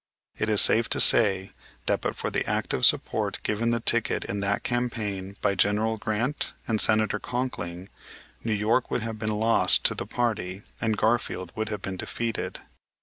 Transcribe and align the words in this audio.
It 0.39 0.49
is 0.49 0.61
safe 0.61 0.89
to 0.89 0.99
say 0.99 1.51
that, 1.85 2.01
but 2.01 2.15
for 2.15 2.31
the 2.31 2.43
active 2.49 2.87
support 2.87 3.37
given 3.43 3.69
the 3.69 3.79
ticket 3.79 4.25
in 4.25 4.39
that 4.39 4.63
campaign 4.63 5.37
by 5.41 5.53
General 5.53 5.97
Grant 5.97 6.53
and 6.67 6.81
Senator 6.81 7.19
Conkling, 7.19 7.87
New 8.43 8.51
York 8.51 8.89
would 8.89 9.03
have 9.03 9.19
been 9.19 9.29
lost 9.39 9.83
to 9.83 9.93
the 9.93 10.07
party 10.07 10.63
and 10.81 10.97
Garfield 10.97 11.51
would 11.55 11.69
have 11.69 11.83
been 11.83 11.97
defeated. 11.97 12.61